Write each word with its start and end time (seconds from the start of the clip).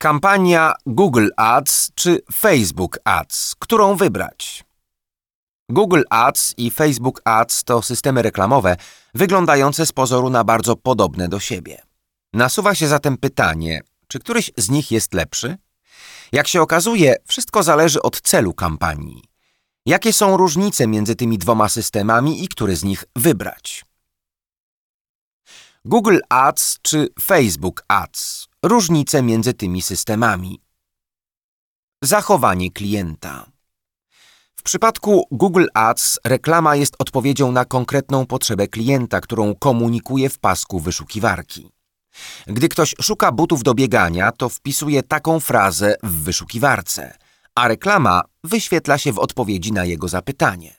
Kampania 0.00 0.74
Google 0.86 1.28
Ads 1.36 1.90
czy 1.94 2.20
Facebook 2.34 2.98
Ads, 3.04 3.54
którą 3.58 3.96
wybrać? 3.96 4.64
Google 5.68 6.02
Ads 6.10 6.54
i 6.56 6.70
Facebook 6.70 7.20
Ads 7.24 7.64
to 7.64 7.82
systemy 7.82 8.22
reklamowe 8.22 8.76
wyglądające 9.14 9.86
z 9.86 9.92
pozoru 9.92 10.30
na 10.30 10.44
bardzo 10.44 10.76
podobne 10.76 11.28
do 11.28 11.40
siebie. 11.40 11.82
Nasuwa 12.32 12.74
się 12.74 12.88
zatem 12.88 13.16
pytanie, 13.16 13.80
czy 14.08 14.18
któryś 14.18 14.50
z 14.56 14.70
nich 14.70 14.90
jest 14.90 15.14
lepszy? 15.14 15.56
Jak 16.32 16.48
się 16.48 16.62
okazuje, 16.62 17.16
wszystko 17.26 17.62
zależy 17.62 18.02
od 18.02 18.20
celu 18.20 18.54
kampanii. 18.54 19.24
Jakie 19.86 20.12
są 20.12 20.36
różnice 20.36 20.86
między 20.86 21.14
tymi 21.14 21.38
dwoma 21.38 21.68
systemami 21.68 22.44
i 22.44 22.48
który 22.48 22.76
z 22.76 22.84
nich 22.84 23.04
wybrać? 23.16 23.84
Google 25.84 26.18
Ads 26.28 26.78
czy 26.82 27.08
Facebook 27.20 27.84
Ads? 27.88 28.47
Różnice 28.62 29.22
między 29.22 29.54
tymi 29.54 29.82
systemami. 29.82 30.60
Zachowanie 32.02 32.70
klienta. 32.70 33.50
W 34.56 34.62
przypadku 34.62 35.26
Google 35.30 35.66
Ads 35.74 36.18
reklama 36.24 36.76
jest 36.76 36.94
odpowiedzią 36.98 37.52
na 37.52 37.64
konkretną 37.64 38.26
potrzebę 38.26 38.68
klienta, 38.68 39.20
którą 39.20 39.54
komunikuje 39.54 40.30
w 40.30 40.38
pasku 40.38 40.80
wyszukiwarki. 40.80 41.70
Gdy 42.46 42.68
ktoś 42.68 42.94
szuka 43.00 43.32
butów 43.32 43.62
do 43.62 43.74
biegania, 43.74 44.32
to 44.32 44.48
wpisuje 44.48 45.02
taką 45.02 45.40
frazę 45.40 45.94
w 46.02 46.22
wyszukiwarce, 46.22 47.18
a 47.54 47.68
reklama 47.68 48.22
wyświetla 48.44 48.98
się 48.98 49.12
w 49.12 49.18
odpowiedzi 49.18 49.72
na 49.72 49.84
jego 49.84 50.08
zapytanie. 50.08 50.74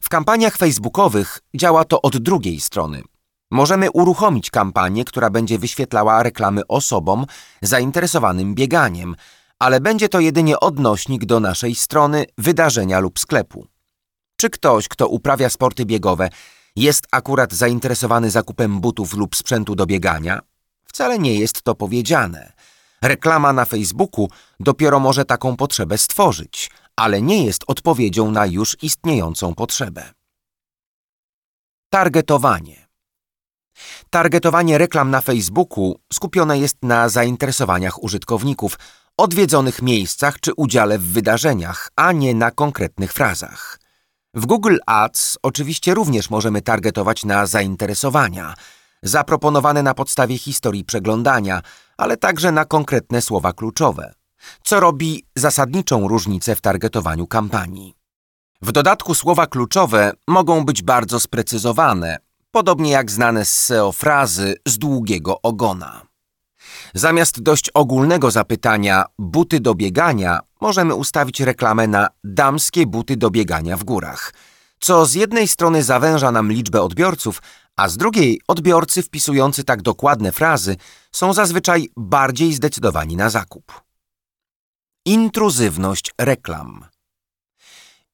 W 0.00 0.08
kampaniach 0.08 0.56
facebookowych 0.56 1.40
działa 1.54 1.84
to 1.84 2.02
od 2.02 2.18
drugiej 2.18 2.60
strony– 2.60 3.02
Możemy 3.50 3.90
uruchomić 3.90 4.50
kampanię, 4.50 5.04
która 5.04 5.30
będzie 5.30 5.58
wyświetlała 5.58 6.22
reklamy 6.22 6.66
osobom 6.66 7.26
zainteresowanym 7.62 8.54
bieganiem, 8.54 9.16
ale 9.58 9.80
będzie 9.80 10.08
to 10.08 10.20
jedynie 10.20 10.60
odnośnik 10.60 11.24
do 11.24 11.40
naszej 11.40 11.74
strony, 11.74 12.24
wydarzenia 12.38 13.00
lub 13.00 13.18
sklepu. 13.18 13.66
Czy 14.36 14.50
ktoś, 14.50 14.88
kto 14.88 15.08
uprawia 15.08 15.50
sporty 15.50 15.86
biegowe, 15.86 16.28
jest 16.76 17.06
akurat 17.12 17.52
zainteresowany 17.52 18.30
zakupem 18.30 18.80
butów 18.80 19.14
lub 19.14 19.36
sprzętu 19.36 19.74
do 19.74 19.86
biegania? 19.86 20.40
Wcale 20.84 21.18
nie 21.18 21.34
jest 21.34 21.62
to 21.62 21.74
powiedziane. 21.74 22.52
Reklama 23.02 23.52
na 23.52 23.64
Facebooku 23.64 24.28
dopiero 24.60 25.00
może 25.00 25.24
taką 25.24 25.56
potrzebę 25.56 25.98
stworzyć, 25.98 26.70
ale 26.96 27.22
nie 27.22 27.44
jest 27.44 27.64
odpowiedzią 27.66 28.30
na 28.30 28.46
już 28.46 28.76
istniejącą 28.82 29.54
potrzebę. 29.54 30.12
Targetowanie. 31.90 32.83
Targetowanie 34.14 34.78
reklam 34.78 35.10
na 35.10 35.20
Facebooku 35.20 35.94
skupione 36.12 36.58
jest 36.58 36.76
na 36.82 37.08
zainteresowaniach 37.08 38.02
użytkowników, 38.02 38.78
odwiedzonych 39.16 39.82
miejscach 39.82 40.40
czy 40.40 40.54
udziale 40.56 40.98
w 40.98 41.02
wydarzeniach, 41.02 41.90
a 41.96 42.12
nie 42.12 42.34
na 42.34 42.50
konkretnych 42.50 43.12
frazach. 43.12 43.80
W 44.34 44.46
Google 44.46 44.76
Ads 44.86 45.38
oczywiście 45.42 45.94
również 45.94 46.30
możemy 46.30 46.62
targetować 46.62 47.24
na 47.24 47.46
zainteresowania, 47.46 48.54
zaproponowane 49.02 49.82
na 49.82 49.94
podstawie 49.94 50.38
historii 50.38 50.84
przeglądania, 50.84 51.62
ale 51.98 52.16
także 52.16 52.52
na 52.52 52.64
konkretne 52.64 53.22
słowa 53.22 53.52
kluczowe, 53.52 54.14
co 54.64 54.80
robi 54.80 55.24
zasadniczą 55.36 56.08
różnicę 56.08 56.56
w 56.56 56.60
targetowaniu 56.60 57.26
kampanii. 57.26 57.94
W 58.62 58.72
dodatku 58.72 59.14
słowa 59.14 59.46
kluczowe 59.46 60.12
mogą 60.28 60.64
być 60.64 60.82
bardzo 60.82 61.20
sprecyzowane, 61.20 62.18
podobnie 62.54 62.90
jak 62.90 63.10
znane 63.10 63.44
z 63.44 63.52
SEO 63.52 63.92
frazy 63.92 64.54
z 64.66 64.78
długiego 64.78 65.42
ogona. 65.42 66.06
Zamiast 66.94 67.42
dość 67.42 67.70
ogólnego 67.70 68.30
zapytania 68.30 69.04
buty 69.18 69.60
do 69.60 69.74
biegania, 69.74 70.40
możemy 70.60 70.94
ustawić 70.94 71.40
reklamę 71.40 71.86
na 71.86 72.08
damskie 72.24 72.86
buty 72.86 73.16
do 73.16 73.30
biegania 73.30 73.76
w 73.76 73.84
górach, 73.84 74.34
co 74.80 75.06
z 75.06 75.14
jednej 75.14 75.48
strony 75.48 75.82
zawęża 75.82 76.32
nam 76.32 76.52
liczbę 76.52 76.82
odbiorców, 76.82 77.42
a 77.76 77.88
z 77.88 77.96
drugiej 77.96 78.40
odbiorcy 78.48 79.02
wpisujący 79.02 79.64
tak 79.64 79.82
dokładne 79.82 80.32
frazy 80.32 80.76
są 81.12 81.32
zazwyczaj 81.32 81.88
bardziej 81.96 82.52
zdecydowani 82.52 83.16
na 83.16 83.30
zakup. 83.30 83.82
Intruzywność 85.06 86.10
reklam. 86.20 86.93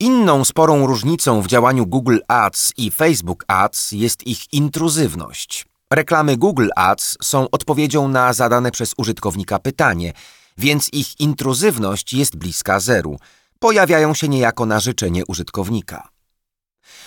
Inną 0.03 0.44
sporą 0.44 0.87
różnicą 0.87 1.43
w 1.43 1.47
działaniu 1.47 1.87
Google 1.87 2.19
Ads 2.28 2.72
i 2.77 2.91
Facebook 2.91 3.44
Ads 3.49 3.93
jest 3.93 4.27
ich 4.27 4.53
intruzywność. 4.53 5.66
Reklamy 5.93 6.37
Google 6.37 6.69
Ads 6.77 7.16
są 7.22 7.50
odpowiedzią 7.50 8.09
na 8.09 8.33
zadane 8.33 8.71
przez 8.71 8.94
użytkownika 8.97 9.59
pytanie, 9.59 10.12
więc 10.59 10.88
ich 10.93 11.21
intruzywność 11.21 12.12
jest 12.12 12.37
bliska 12.37 12.81
zeru. 12.81 13.19
Pojawiają 13.59 14.15
się 14.15 14.28
niejako 14.28 14.66
na 14.66 14.81
życzenie 14.81 15.27
użytkownika. 15.27 16.09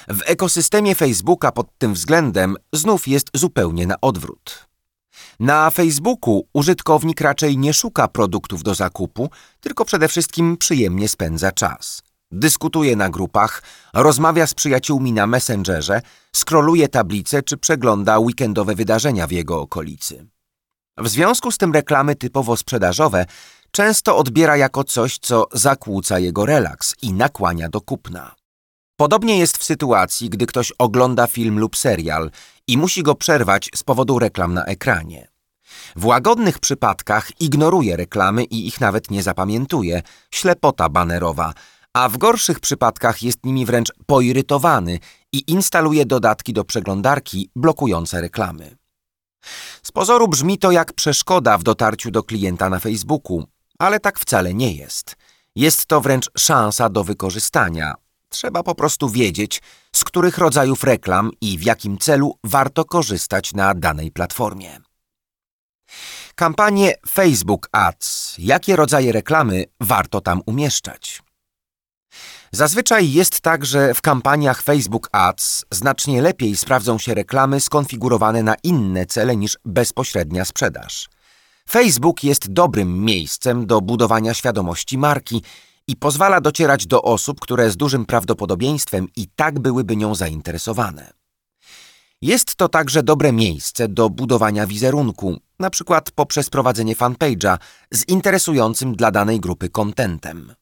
W 0.08 0.22
ekosystemie 0.26 0.96
Facebooka 0.96 1.52
pod 1.52 1.68
tym 1.78 1.94
względem 1.94 2.56
znów 2.74 3.08
jest 3.08 3.28
zupełnie 3.34 3.88
na 3.88 3.96
odwrót. 4.02 4.68
Na 5.40 5.70
Facebooku 5.70 6.48
użytkownik 6.54 7.22
raczej 7.22 7.58
nie 7.58 7.74
szuka 7.74 8.08
produktów 8.08 8.64
do 8.64 8.76
zakupu, 8.76 9.30
tylko 9.62 9.86
przede 9.86 10.08
wszystkim 10.08 10.58
przyjemnie 10.58 11.10
spędza 11.10 11.52
czas 11.52 12.02
dyskutuje 12.34 12.96
na 12.96 13.10
grupach, 13.10 13.64
rozmawia 13.94 14.48
z 14.48 14.54
przyjaciółmi 14.54 15.14
na 15.14 15.28
Messengerze, 15.28 16.02
skroluje 16.36 16.88
tablice 16.88 17.44
czy 17.44 17.58
przegląda 17.58 18.20
weekendowe 18.20 18.76
wydarzenia 18.76 19.28
w 19.28 19.32
jego 19.32 19.62
okolicy. 19.62 20.28
W 20.98 21.08
związku 21.08 21.52
z 21.52 21.58
tym 21.58 21.74
reklamy 21.74 22.16
typowo 22.16 22.58
sprzedażowe 22.58 23.26
często 23.72 24.18
odbiera 24.18 24.58
jako 24.58 24.84
coś, 24.84 25.18
co 25.18 25.46
zakłóca 25.52 26.20
jego 26.20 26.46
relaks 26.46 26.96
i 27.02 27.14
nakłania 27.14 27.70
do 27.70 27.82
kupna. 27.82 28.36
Podobnie 28.96 29.40
jest 29.40 29.58
w 29.58 29.64
sytuacji, 29.64 30.30
gdy 30.30 30.46
ktoś 30.46 30.72
ogląda 30.78 31.28
film 31.28 31.60
lub 31.60 31.78
serial 31.78 32.32
i 32.68 32.78
musi 32.78 33.04
go 33.04 33.16
przerwać 33.16 33.70
z 33.76 33.84
powodu 33.84 34.20
reklam 34.20 34.54
na 34.54 34.66
ekranie. 34.66 35.28
W 35.96 36.06
łagodnych 36.06 36.60
przypadkach 36.60 37.42
ignoruje 37.42 37.98
reklamy 37.98 38.44
i 38.44 38.68
ich 38.68 38.82
nawet 38.82 39.12
nie 39.12 39.24
zapamiętuje, 39.24 40.02
ślepota 40.32 40.90
banerowa, 40.90 41.54
a 41.94 42.10
w 42.10 42.18
gorszych 42.18 42.60
przypadkach 42.60 43.24
jest 43.24 43.46
nimi 43.46 43.66
wręcz 43.66 43.92
poirytowany 44.06 45.00
i 45.32 45.52
instaluje 45.52 46.06
dodatki 46.06 46.54
do 46.54 46.64
przeglądarki 46.64 47.50
blokujące 47.56 48.22
reklamy. 48.22 48.78
Z 49.84 49.92
pozoru 49.92 50.28
brzmi 50.28 50.58
to 50.58 50.72
jak 50.72 50.94
przeszkoda 50.94 51.58
w 51.58 51.64
dotarciu 51.64 52.12
do 52.12 52.24
klienta 52.24 52.70
na 52.70 52.80
Facebooku, 52.80 53.44
ale 53.80 54.00
tak 54.00 54.20
wcale 54.20 54.54
nie 54.54 54.74
jest. 54.74 55.16
Jest 55.56 55.86
to 55.86 56.02
wręcz 56.02 56.30
szansa 56.38 56.90
do 56.90 57.04
wykorzystania. 57.04 57.96
Trzeba 58.30 58.64
po 58.64 58.76
prostu 58.76 59.10
wiedzieć, 59.10 59.62
z 59.96 60.04
których 60.04 60.38
rodzajów 60.38 60.84
reklam 60.84 61.32
i 61.42 61.58
w 61.58 61.64
jakim 61.64 61.98
celu 61.98 62.38
warto 62.44 62.86
korzystać 62.86 63.54
na 63.54 63.74
danej 63.74 64.12
platformie. 64.12 64.80
Kampanie 66.36 66.94
Facebook 67.10 67.70
Ads. 67.72 68.36
Jakie 68.38 68.76
rodzaje 68.76 69.12
reklamy 69.12 69.66
warto 69.82 70.22
tam 70.22 70.42
umieszczać? 70.46 71.24
Zazwyczaj 72.56 73.12
jest 73.12 73.42
tak, 73.42 73.66
że 73.66 73.94
w 73.94 74.02
kampaniach 74.02 74.62
Facebook 74.62 75.10
Ads 75.12 75.66
znacznie 75.72 76.22
lepiej 76.22 76.56
sprawdzą 76.56 76.98
się 76.98 77.14
reklamy 77.14 77.60
skonfigurowane 77.60 78.44
na 78.44 78.56
inne 78.64 79.06
cele 79.06 79.36
niż 79.36 79.58
bezpośrednia 79.66 80.46
sprzedaż. 80.46 81.10
Facebook 81.70 82.24
jest 82.24 82.52
dobrym 82.52 83.06
miejscem 83.06 83.66
do 83.66 83.82
budowania 83.82 84.34
świadomości 84.34 84.98
marki 84.98 85.42
i 85.88 85.96
pozwala 85.96 86.42
docierać 86.42 86.88
do 86.88 87.02
osób, 87.02 87.40
które 87.40 87.72
z 87.72 87.78
dużym 87.78 88.06
prawdopodobieństwem 88.06 89.08
i 89.16 89.28
tak 89.36 89.60
byłyby 89.60 89.96
nią 89.96 90.16
zainteresowane. 90.16 91.14
Jest 92.22 92.56
to 92.56 92.70
także 92.70 93.04
dobre 93.04 93.32
miejsce 93.32 93.88
do 93.88 94.10
budowania 94.10 94.68
wizerunku, 94.68 95.38
na 95.60 95.70
przykład 95.70 96.12
poprzez 96.12 96.50
prowadzenie 96.50 96.96
fanpage'a 96.96 97.58
z 97.92 98.08
interesującym 98.08 98.96
dla 98.96 99.12
danej 99.12 99.40
grupy 99.40 99.70
kontentem. 99.70 100.54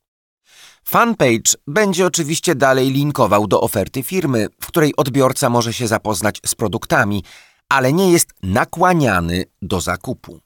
Fanpage 0.86 1.56
będzie 1.68 2.06
oczywiście 2.06 2.56
dalej 2.56 2.92
linkował 2.92 3.48
do 3.48 3.62
oferty 3.62 4.04
firmy, 4.04 4.48
w 4.62 4.68
której 4.68 4.96
odbiorca 4.96 5.50
może 5.50 5.74
się 5.74 5.88
zapoznać 5.88 6.40
z 6.46 6.56
produktami, 6.56 7.24
ale 7.70 7.94
nie 7.94 8.12
jest 8.12 8.34
nakłaniany 8.44 9.44
do 9.62 9.82
zakupu. 9.82 10.40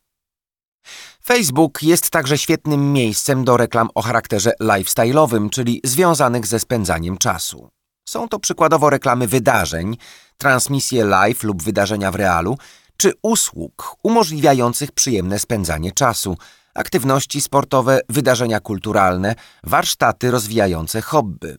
Facebook 1.25 1.83
jest 1.83 2.09
także 2.09 2.37
świetnym 2.37 2.93
miejscem 2.93 3.43
do 3.45 3.57
reklam 3.57 3.89
o 3.95 4.01
charakterze 4.01 4.51
lifestyle'owym, 4.61 5.49
czyli 5.49 5.81
związanych 5.83 6.45
ze 6.47 6.59
spędzaniem 6.59 7.17
czasu. 7.17 7.69
Są 8.09 8.27
to 8.27 8.39
przykładowo 8.39 8.89
reklamy 8.89 9.27
wydarzeń, 9.27 9.97
transmisje 10.37 11.05
live 11.05 11.43
lub 11.43 11.63
wydarzenia 11.63 12.11
w 12.11 12.15
realu, 12.15 12.57
czy 12.97 13.13
usług 13.21 13.95
umożliwiających 14.03 14.91
przyjemne 14.91 15.39
spędzanie 15.39 15.91
czasu– 15.91 16.37
aktywności 16.75 17.41
sportowe, 17.41 17.99
wydarzenia 18.09 18.59
kulturalne, 18.59 19.35
warsztaty 19.63 20.31
rozwijające 20.31 21.01
hobby. 21.01 21.57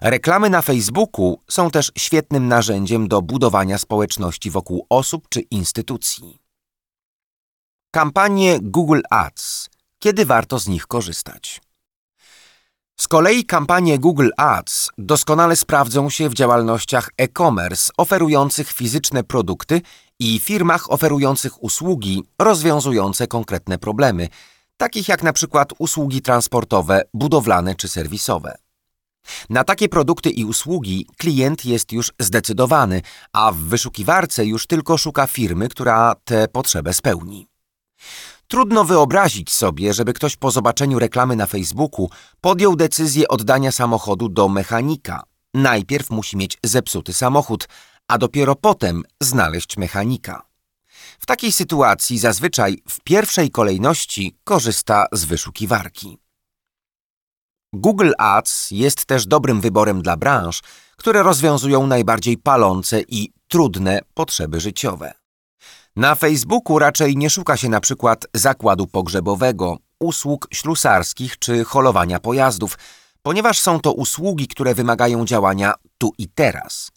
Reklamy 0.00 0.50
na 0.50 0.62
Facebooku 0.62 1.40
są 1.50 1.70
też 1.70 1.92
świetnym 1.98 2.48
narzędziem 2.48 3.08
do 3.08 3.22
budowania 3.22 3.78
społeczności 3.78 4.50
wokół 4.50 4.86
osób 4.90 5.28
czy 5.28 5.40
instytucji. 5.40 6.38
Kampanie 7.90 8.58
Google 8.62 9.00
Ads. 9.10 9.68
Kiedy 9.98 10.26
warto 10.26 10.58
z 10.58 10.68
nich 10.68 10.86
korzystać? 10.86 11.60
Z 13.00 13.08
kolei 13.08 13.44
kampanie 13.44 13.98
Google 13.98 14.28
Ads 14.36 14.90
doskonale 14.98 15.56
sprawdzą 15.56 16.10
się 16.10 16.28
w 16.28 16.34
działalnościach 16.34 17.10
e-commerce 17.16 17.92
oferujących 17.96 18.72
fizyczne 18.72 19.24
produkty 19.24 19.80
i 20.18 20.38
firmach 20.38 20.92
oferujących 20.92 21.64
usługi 21.64 22.24
rozwiązujące 22.38 23.26
konkretne 23.26 23.78
problemy, 23.78 24.28
takich 24.76 25.08
jak 25.08 25.22
na 25.22 25.32
przykład 25.32 25.72
usługi 25.78 26.22
transportowe, 26.22 27.02
budowlane 27.14 27.74
czy 27.74 27.88
serwisowe. 27.88 28.58
Na 29.50 29.64
takie 29.64 29.88
produkty 29.88 30.30
i 30.30 30.44
usługi 30.44 31.06
klient 31.18 31.64
jest 31.64 31.92
już 31.92 32.12
zdecydowany, 32.18 33.02
a 33.32 33.52
w 33.52 33.56
wyszukiwarce 33.56 34.46
już 34.46 34.66
tylko 34.66 34.98
szuka 34.98 35.26
firmy, 35.26 35.68
która 35.68 36.14
tę 36.24 36.48
potrzebę 36.48 36.94
spełni. 36.94 37.48
Trudno 38.48 38.84
wyobrazić 38.84 39.52
sobie, 39.52 39.94
żeby 39.94 40.12
ktoś 40.12 40.36
po 40.36 40.50
zobaczeniu 40.50 40.98
reklamy 40.98 41.36
na 41.36 41.46
Facebooku 41.46 42.10
podjął 42.40 42.76
decyzję 42.76 43.28
oddania 43.28 43.72
samochodu 43.72 44.28
do 44.28 44.48
mechanika. 44.48 45.22
Najpierw 45.54 46.10
musi 46.10 46.36
mieć 46.36 46.58
zepsuty 46.64 47.12
samochód, 47.12 47.68
a 48.08 48.18
dopiero 48.18 48.54
potem 48.54 49.02
znaleźć 49.20 49.76
mechanika. 49.76 50.46
W 51.18 51.26
takiej 51.26 51.52
sytuacji 51.52 52.18
zazwyczaj 52.18 52.82
w 52.88 53.00
pierwszej 53.00 53.50
kolejności 53.50 54.36
korzysta 54.44 55.06
z 55.12 55.24
wyszukiwarki. 55.24 56.18
Google 57.72 58.12
Ads 58.18 58.70
jest 58.70 59.04
też 59.06 59.26
dobrym 59.26 59.60
wyborem 59.60 60.02
dla 60.02 60.16
branż, 60.16 60.62
które 60.96 61.22
rozwiązują 61.22 61.86
najbardziej 61.86 62.38
palące 62.38 63.00
i 63.08 63.32
trudne 63.48 64.00
potrzeby 64.14 64.60
życiowe. 64.60 65.14
Na 65.96 66.14
Facebooku 66.14 66.78
raczej 66.78 67.16
nie 67.16 67.30
szuka 67.30 67.56
się 67.56 67.68
na 67.68 67.80
przykład 67.80 68.26
zakładu 68.34 68.86
pogrzebowego, 68.86 69.76
usług 70.00 70.48
ślusarskich 70.52 71.38
czy 71.38 71.64
holowania 71.64 72.20
pojazdów, 72.20 72.78
ponieważ 73.22 73.60
są 73.60 73.80
to 73.80 73.92
usługi, 73.92 74.48
które 74.48 74.74
wymagają 74.74 75.24
działania 75.24 75.74
tu 75.98 76.12
i 76.18 76.28
teraz. 76.28 76.90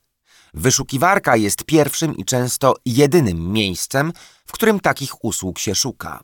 Wyszukiwarka 0.54 1.36
jest 1.36 1.63
pierwszym 1.63 2.18
i 2.18 2.25
często 2.25 2.75
jedynym 2.86 3.51
miejscem, 3.51 4.13
w 4.46 4.51
którym 4.51 4.80
takich 4.80 5.24
usług 5.25 5.60
się 5.60 5.75
szuka. 5.75 6.24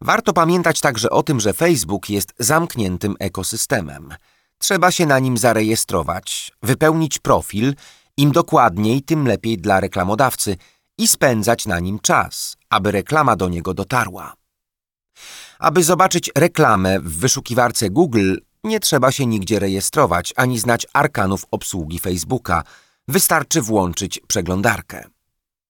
Warto 0.00 0.32
pamiętać 0.32 0.80
także 0.80 1.10
o 1.10 1.22
tym, 1.22 1.40
że 1.40 1.52
Facebook 1.52 2.10
jest 2.10 2.32
zamkniętym 2.38 3.16
ekosystemem. 3.18 4.14
Trzeba 4.58 4.90
się 4.90 5.06
na 5.06 5.18
nim 5.18 5.38
zarejestrować, 5.38 6.52
wypełnić 6.62 7.18
profil, 7.18 7.74
im 8.16 8.32
dokładniej, 8.32 9.02
tym 9.02 9.26
lepiej 9.26 9.58
dla 9.58 9.80
reklamodawcy 9.80 10.56
i 10.98 11.08
spędzać 11.08 11.66
na 11.66 11.80
nim 11.80 11.98
czas, 11.98 12.56
aby 12.70 12.92
reklama 12.92 13.36
do 13.36 13.48
niego 13.48 13.74
dotarła. 13.74 14.34
Aby 15.58 15.84
zobaczyć 15.84 16.30
reklamę 16.36 17.00
w 17.00 17.18
wyszukiwarce 17.18 17.90
Google, 17.90 18.36
nie 18.64 18.80
trzeba 18.80 19.12
się 19.12 19.26
nigdzie 19.26 19.58
rejestrować 19.58 20.32
ani 20.36 20.58
znać 20.58 20.86
arkanów 20.92 21.44
obsługi 21.50 21.98
Facebooka. 21.98 22.62
Wystarczy 23.08 23.62
włączyć 23.62 24.20
przeglądarkę. 24.28 25.04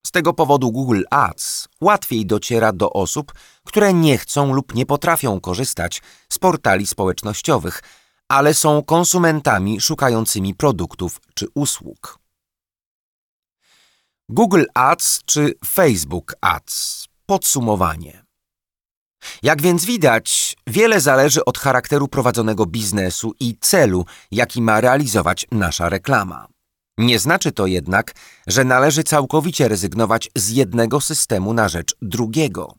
Z 0.06 0.10
tego 0.10 0.32
powodu 0.32 0.72
Google 0.72 1.02
Ads 1.10 1.68
łatwiej 1.80 2.26
dociera 2.26 2.72
do 2.72 2.92
osób, 2.92 3.32
które 3.64 3.94
nie 3.94 4.18
chcą 4.18 4.52
lub 4.52 4.74
nie 4.74 4.86
potrafią 4.86 5.40
korzystać 5.40 6.02
z 6.28 6.38
portali 6.38 6.86
społecznościowych, 6.86 7.82
ale 8.28 8.54
są 8.54 8.82
konsumentami 8.82 9.80
szukającymi 9.80 10.54
produktów 10.54 11.20
czy 11.34 11.46
usług. 11.54 12.18
Google 14.28 14.64
Ads 14.74 15.20
czy 15.24 15.54
Facebook 15.66 16.34
Ads. 16.40 17.06
Podsumowanie. 17.26 18.24
Jak 19.42 19.62
więc 19.62 19.84
widać, 19.84 20.56
wiele 20.66 21.00
zależy 21.00 21.44
od 21.44 21.58
charakteru 21.58 22.08
prowadzonego 22.08 22.66
biznesu 22.66 23.32
i 23.40 23.56
celu, 23.60 24.04
jaki 24.30 24.62
ma 24.62 24.80
realizować 24.80 25.46
nasza 25.52 25.88
reklama. 25.88 26.55
Nie 26.98 27.18
znaczy 27.18 27.52
to 27.52 27.66
jednak, 27.66 28.14
że 28.46 28.64
należy 28.64 29.04
całkowicie 29.04 29.68
rezygnować 29.68 30.30
z 30.34 30.50
jednego 30.50 31.00
systemu 31.00 31.52
na 31.54 31.68
rzecz 31.68 31.96
drugiego. 32.02 32.74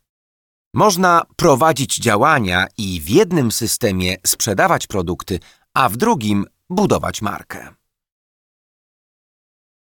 Można 0.74 1.24
prowadzić 1.36 1.98
działania 1.98 2.68
i 2.78 3.02
w 3.02 3.10
jednym 3.10 3.52
systemie 3.52 4.16
sprzedawać 4.26 4.88
produkty, 4.88 5.40
a 5.74 5.90
w 5.90 5.98
drugim 5.98 6.46
budować 6.70 7.22
markę. 7.22 7.70